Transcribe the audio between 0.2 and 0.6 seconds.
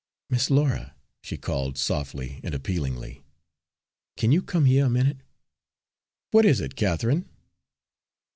"Miss